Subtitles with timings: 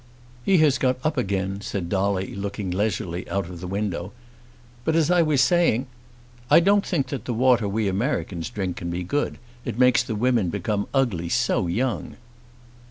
[0.43, 4.13] "He has got up again," said Dolly, looking leisurely out of the window.
[4.83, 5.85] "But as I was saying"
[6.49, 9.37] "I don't think that the water we Americans drink can be good.
[9.63, 12.15] It makes the women become ugly so young."